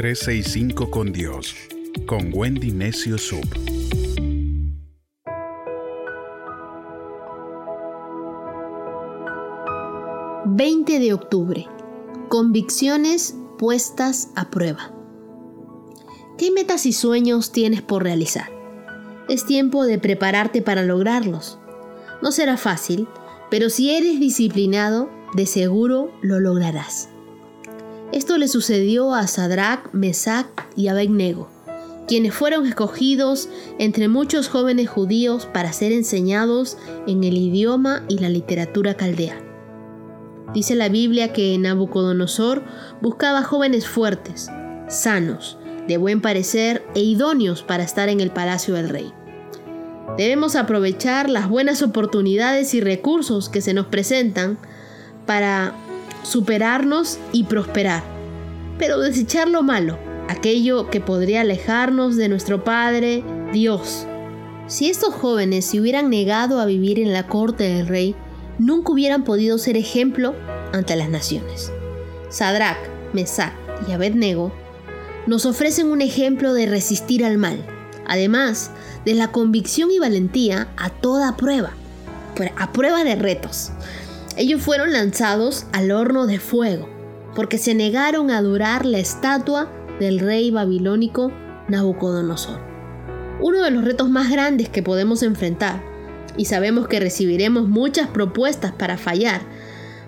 [0.00, 1.54] 365 con Dios,
[2.06, 3.44] con Wendy Necio Sub.
[10.46, 11.66] ...20 de octubre...
[12.30, 14.90] ...convicciones puestas a prueba...
[16.38, 18.48] ¿Qué metas y sueños tienes por realizar?
[19.28, 21.58] Es tiempo de prepararte para lograrlos.
[22.22, 23.06] No será fácil,
[23.50, 27.09] pero si eres disciplinado, de seguro lo lograrás.
[28.12, 31.48] Esto le sucedió a Sadrach, Mesach y Abednego,
[32.08, 38.28] quienes fueron escogidos entre muchos jóvenes judíos para ser enseñados en el idioma y la
[38.28, 39.40] literatura caldea.
[40.52, 42.64] Dice la Biblia que Nabucodonosor
[43.00, 44.50] buscaba jóvenes fuertes,
[44.88, 45.56] sanos,
[45.86, 49.12] de buen parecer e idóneos para estar en el palacio del rey.
[50.16, 54.58] Debemos aprovechar las buenas oportunidades y recursos que se nos presentan
[55.26, 55.74] para
[56.22, 58.02] superarnos y prosperar,
[58.78, 59.98] pero desechar lo malo,
[60.28, 64.06] aquello que podría alejarnos de nuestro Padre, Dios.
[64.66, 68.14] Si estos jóvenes se hubieran negado a vivir en la corte del rey,
[68.58, 70.34] nunca hubieran podido ser ejemplo
[70.72, 71.72] ante las naciones.
[72.28, 72.78] Sadrach,
[73.12, 73.52] Mesach
[73.88, 74.52] y Abednego
[75.26, 77.64] nos ofrecen un ejemplo de resistir al mal,
[78.06, 78.70] además
[79.04, 81.72] de la convicción y valentía a toda prueba,
[82.56, 83.72] a prueba de retos.
[84.36, 86.88] Ellos fueron lanzados al horno de fuego,
[87.34, 91.32] porque se negaron a adorar la estatua del rey babilónico
[91.68, 92.58] Nabucodonosor.
[93.40, 95.82] Uno de los retos más grandes que podemos enfrentar,
[96.36, 99.42] y sabemos que recibiremos muchas propuestas para fallar,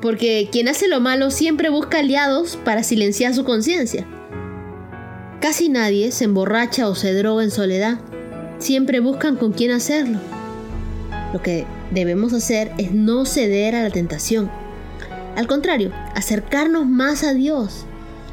[0.00, 4.06] porque quien hace lo malo siempre busca aliados para silenciar su conciencia.
[5.40, 7.98] Casi nadie se emborracha o se droga en soledad,
[8.58, 10.18] siempre buscan con quién hacerlo.
[11.32, 14.50] Lo que debemos hacer es no ceder a la tentación.
[15.36, 17.86] Al contrario, acercarnos más a Dios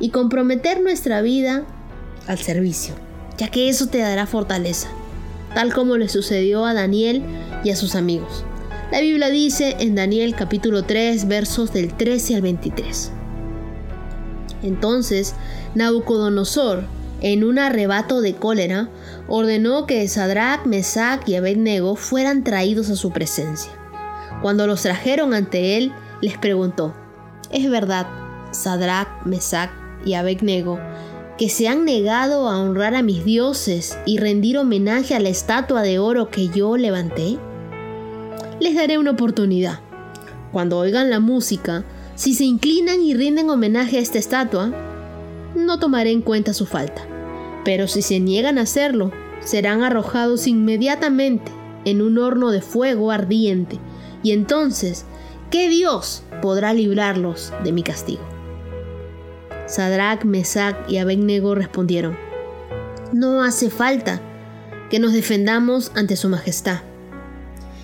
[0.00, 1.64] y comprometer nuestra vida
[2.26, 2.94] al servicio,
[3.36, 4.88] ya que eso te dará fortaleza,
[5.54, 7.22] tal como le sucedió a Daniel
[7.64, 8.44] y a sus amigos.
[8.92, 13.10] La Biblia dice en Daniel capítulo 3 versos del 13 al 23.
[14.62, 15.34] Entonces
[15.74, 16.84] Nabucodonosor,
[17.24, 18.90] en un arrebato de cólera,
[19.28, 23.72] ordenó que Sadrach, Mesach y Abednego fueran traídos a su presencia.
[24.42, 25.90] Cuando los trajeron ante él,
[26.20, 26.94] les preguntó,
[27.50, 28.06] ¿es verdad,
[28.52, 29.70] Sadrach, Mesach
[30.04, 30.78] y Abednego,
[31.38, 35.80] que se han negado a honrar a mis dioses y rendir homenaje a la estatua
[35.80, 37.38] de oro que yo levanté?
[38.60, 39.80] Les daré una oportunidad.
[40.52, 41.84] Cuando oigan la música,
[42.16, 44.74] si se inclinan y rinden homenaje a esta estatua,
[45.54, 47.13] no tomaré en cuenta su falta.
[47.64, 51.50] Pero si se niegan a hacerlo, serán arrojados inmediatamente
[51.84, 53.78] en un horno de fuego ardiente,
[54.22, 55.04] y entonces,
[55.50, 58.22] ¿qué Dios podrá librarlos de mi castigo?
[59.66, 62.16] Sadrach, Mesach y Abednego respondieron,
[63.12, 64.20] No hace falta
[64.90, 66.80] que nos defendamos ante su majestad.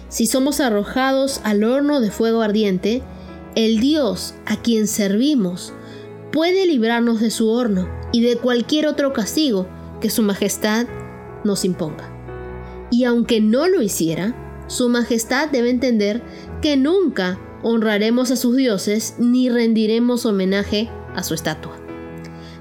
[0.08, 3.02] Si somos arrojados al horno de fuego ardiente,
[3.54, 5.72] el Dios a quien servimos
[6.32, 9.66] puede librarnos de su horno y de cualquier otro castigo
[10.00, 10.86] que su majestad
[11.44, 12.10] nos imponga.
[12.90, 14.34] Y aunque no lo hiciera,
[14.66, 16.22] su majestad debe entender
[16.62, 21.76] que nunca honraremos a sus dioses ni rendiremos homenaje a su estatua.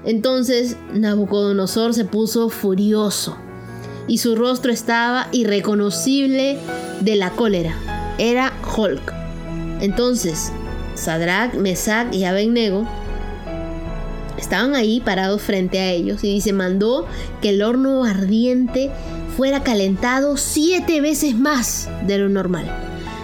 [0.04, 3.36] Entonces Nabucodonosor se puso furioso
[4.06, 6.58] y su rostro estaba irreconocible
[7.00, 7.74] de la cólera.
[8.18, 9.12] Era Hulk.
[9.80, 10.52] Entonces
[10.94, 12.86] Sadrach, Mesach y Abednego
[14.40, 17.06] estaban ahí parados frente a ellos y dice, mandó
[17.40, 18.90] que el horno ardiente
[19.36, 22.70] fuera calentado siete veces más de lo normal.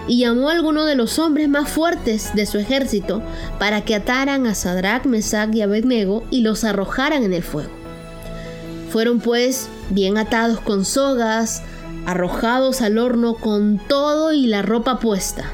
[0.07, 3.21] Y llamó a alguno de los hombres más fuertes de su ejército
[3.59, 7.71] para que ataran a Sadrach, Mesach y Abednego y los arrojaran en el fuego.
[8.89, 11.61] Fueron pues bien atados con sogas,
[12.05, 15.51] arrojados al horno con todo y la ropa puesta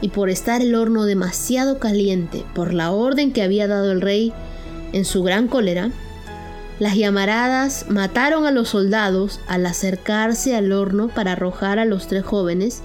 [0.00, 4.32] y por estar el horno demasiado caliente por la orden que había dado el rey
[4.92, 5.90] en su gran cólera,
[6.78, 12.24] las llamaradas mataron a los soldados al acercarse al horno para arrojar a los tres
[12.24, 12.80] jóvenes,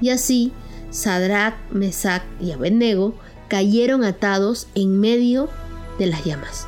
[0.00, 0.52] y así
[0.90, 3.14] Sadrach, Mesach y Abednego
[3.48, 5.48] cayeron atados en medio
[5.98, 6.66] de las llamas.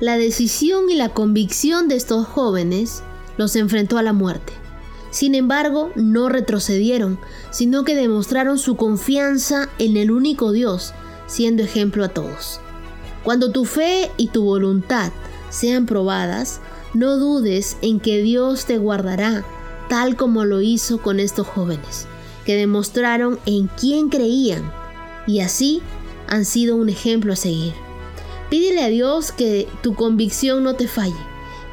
[0.00, 3.02] La decisión y la convicción de estos jóvenes
[3.36, 4.52] los enfrentó a la muerte.
[5.10, 7.18] Sin embargo, no retrocedieron,
[7.50, 10.92] sino que demostraron su confianza en el único Dios,
[11.26, 12.60] siendo ejemplo a todos.
[13.22, 15.12] Cuando tu fe y tu voluntad
[15.50, 16.60] sean probadas,
[16.94, 19.44] no dudes en que Dios te guardará,
[19.88, 22.06] tal como lo hizo con estos jóvenes,
[22.44, 24.72] que demostraron en quién creían,
[25.26, 25.82] y así
[26.26, 27.74] han sido un ejemplo a seguir.
[28.50, 31.14] Pídele a Dios que tu convicción no te falle,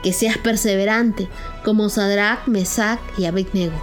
[0.05, 1.27] que seas perseverante,
[1.63, 3.73] como Sadrach, Mesach y Abednego,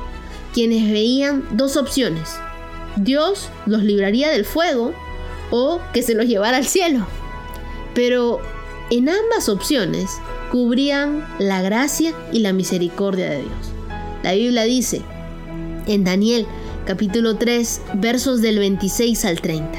[0.55, 2.31] quienes veían dos opciones.
[2.95, 4.93] Dios los libraría del fuego
[5.51, 7.09] o que se los llevara al cielo.
[7.93, 8.39] Pero
[8.93, 10.13] en ambas opciones
[10.53, 13.73] cubrían la gracia y la misericordia de Dios.
[14.23, 15.03] La Biblia dice
[15.89, 16.47] en Daniel
[16.87, 19.77] capítulo 3 versos del 26 al 30.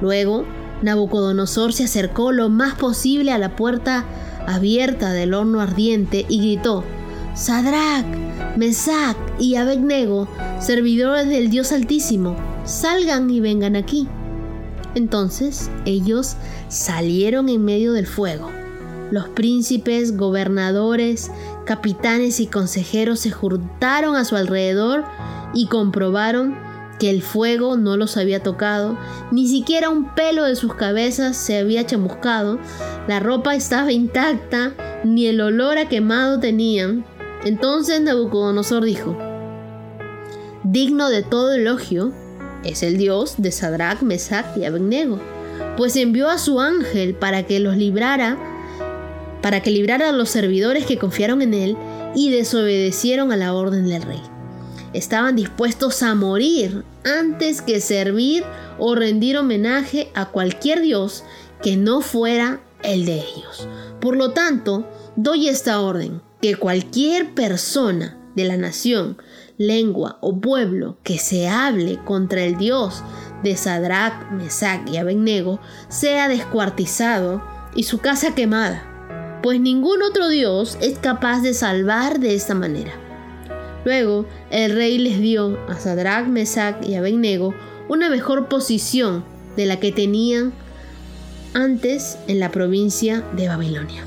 [0.00, 0.46] Luego,
[0.80, 4.06] Nabucodonosor se acercó lo más posible a la puerta
[4.46, 6.84] abierta del horno ardiente y gritó,
[7.34, 8.06] Sadrach,
[8.56, 10.28] Mesach y Abednego,
[10.60, 14.08] servidores del Dios Altísimo, salgan y vengan aquí.
[14.94, 16.36] Entonces ellos
[16.68, 18.50] salieron en medio del fuego.
[19.10, 21.30] Los príncipes, gobernadores,
[21.64, 25.04] capitanes y consejeros se juntaron a su alrededor
[25.54, 26.56] y comprobaron
[27.02, 28.96] que el fuego no los había tocado,
[29.32, 32.60] ni siquiera un pelo de sus cabezas se había chamuscado,
[33.08, 37.04] la ropa estaba intacta, ni el olor a quemado tenían.
[37.44, 39.18] Entonces Nabucodonosor dijo,
[40.62, 42.12] digno de todo elogio
[42.62, 45.18] es el Dios de Sadrach, Mesach y Abednego,
[45.76, 48.38] pues envió a su ángel para que los librara,
[49.42, 51.76] para que librara a los servidores que confiaron en él
[52.14, 54.31] y desobedecieron a la orden del rey.
[54.92, 58.44] Estaban dispuestos a morir antes que servir
[58.78, 61.24] o rendir homenaje a cualquier Dios
[61.62, 63.68] que no fuera el de ellos.
[64.00, 69.16] Por lo tanto, doy esta orden, que cualquier persona de la nación
[69.58, 73.02] lengua o pueblo que se hable contra el Dios
[73.42, 77.42] de Sadrach, Mesach y Abednego sea descuartizado
[77.74, 82.92] y su casa quemada, pues ningún otro Dios es capaz de salvar de esta manera.
[83.84, 87.54] Luego el rey les dio a Sadrach, Mesach y Abednego
[87.88, 89.24] una mejor posición
[89.56, 90.52] de la que tenían
[91.54, 94.04] antes en la provincia de Babilonia.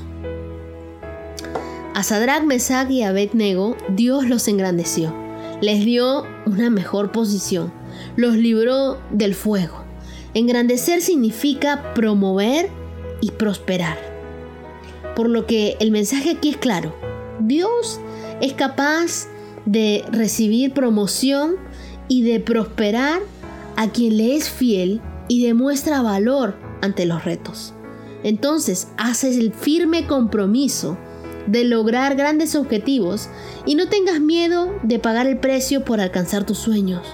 [1.94, 5.26] A Sadrach, Mesach y Abednego Dios los engrandeció
[5.60, 7.72] les dio una mejor posición,
[8.16, 9.84] los libró del fuego.
[10.34, 12.68] Engrandecer significa promover
[13.20, 13.96] y prosperar.
[15.14, 16.94] Por lo que el mensaje aquí es claro.
[17.40, 18.00] Dios
[18.40, 19.28] es capaz
[19.66, 21.56] de recibir promoción
[22.08, 23.20] y de prosperar
[23.76, 27.74] a quien le es fiel y demuestra valor ante los retos.
[28.22, 30.96] Entonces haces el firme compromiso
[31.46, 33.28] de lograr grandes objetivos
[33.66, 37.06] y no tengas miedo de pagar el precio por alcanzar tus sueños,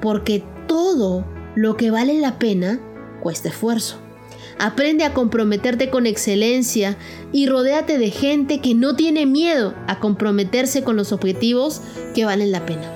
[0.00, 1.24] porque todo
[1.54, 2.80] lo que vale la pena
[3.20, 4.07] cuesta esfuerzo.
[4.58, 6.96] Aprende a comprometerte con excelencia
[7.32, 11.80] y rodéate de gente que no tiene miedo a comprometerse con los objetivos
[12.14, 12.92] que valen la pena.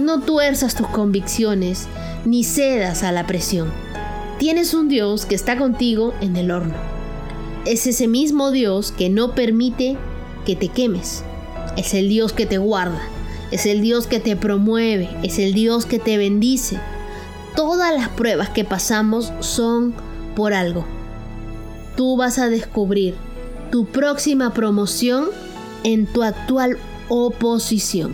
[0.00, 1.88] No tuerzas tus convicciones
[2.24, 3.72] ni cedas a la presión.
[4.38, 6.98] Tienes un Dios que está contigo en el horno
[7.68, 9.98] es ese mismo Dios que no permite
[10.46, 11.22] que te quemes.
[11.76, 13.02] Es el Dios que te guarda.
[13.50, 15.10] Es el Dios que te promueve.
[15.22, 16.78] Es el Dios que te bendice.
[17.54, 19.94] Todas las pruebas que pasamos son
[20.38, 20.84] por algo.
[21.96, 23.16] Tú vas a descubrir
[23.72, 25.30] tu próxima promoción
[25.82, 28.12] en tu actual oposición.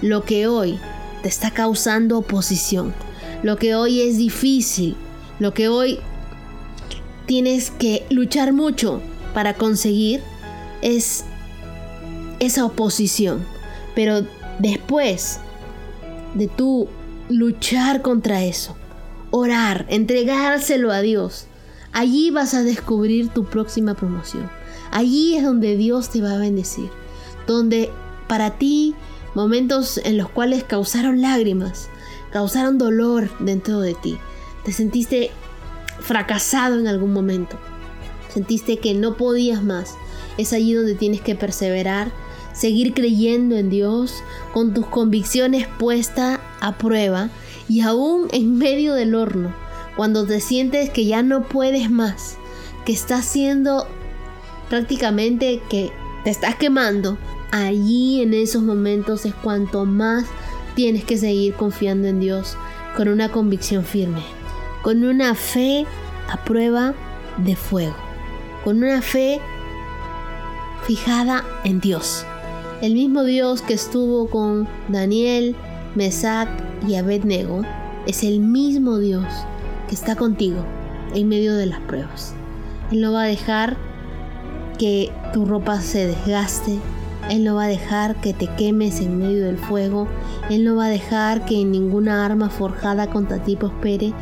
[0.00, 0.78] Lo que hoy
[1.24, 2.94] te está causando oposición.
[3.42, 4.94] Lo que hoy es difícil.
[5.40, 5.98] Lo que hoy
[7.26, 9.02] tienes que luchar mucho
[9.34, 10.22] para conseguir
[10.82, 11.24] es
[12.38, 13.44] esa oposición.
[13.96, 14.24] Pero
[14.60, 15.40] después
[16.34, 16.86] de tú
[17.28, 18.76] luchar contra eso,
[19.32, 21.48] orar, entregárselo a Dios,
[21.96, 24.50] allí vas a descubrir tu próxima promoción.
[24.90, 26.90] Allí es donde Dios te va a bendecir.
[27.46, 27.90] Donde
[28.28, 28.94] para ti
[29.34, 31.88] momentos en los cuales causaron lágrimas,
[32.30, 34.18] causaron dolor dentro de ti.
[34.62, 35.30] Te sentiste
[36.00, 37.56] fracasado en algún momento.
[38.28, 39.94] Sentiste que no podías más.
[40.36, 42.12] Es allí donde tienes que perseverar,
[42.52, 44.12] seguir creyendo en Dios,
[44.52, 47.30] con tus convicciones puestas a prueba
[47.70, 49.54] y aún en medio del horno,
[49.96, 52.36] cuando te sientes que ya no puedes más,
[52.84, 53.86] que estás siendo
[54.68, 55.90] prácticamente que
[56.24, 57.18] te estás quemando,
[57.50, 60.24] allí en esos momentos es cuanto más
[60.74, 62.56] tienes que seguir confiando en Dios
[62.96, 64.22] con una convicción firme
[64.86, 65.84] con una fe
[66.30, 66.94] a prueba
[67.38, 67.96] de fuego,
[68.62, 69.40] con una fe
[70.86, 72.24] fijada en Dios.
[72.80, 75.56] El mismo Dios que estuvo con Daniel,
[75.96, 76.48] Mesac
[76.86, 77.62] y Abednego
[78.06, 79.26] es el mismo Dios
[79.88, 80.64] que está contigo
[81.14, 82.34] en medio de las pruebas.
[82.90, 83.76] Él no va a dejar
[84.78, 86.78] que tu ropa se desgaste,
[87.30, 90.06] Él no va a dejar que te quemes en medio del fuego,
[90.50, 94.12] Él no va a dejar que ninguna arma forjada contra ti prospere,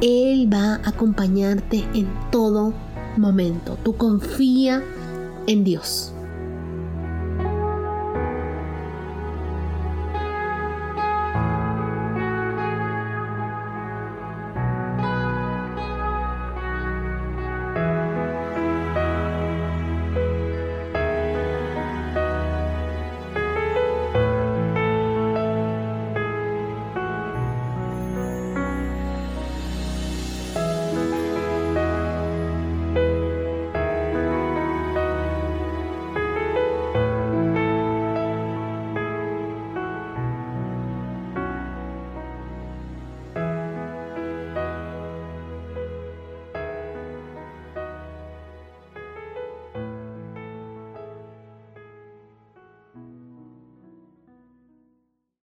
[0.00, 2.72] él va a acompañarte en todo
[3.16, 3.76] momento.
[3.82, 4.82] Tú confía
[5.48, 6.12] en Dios.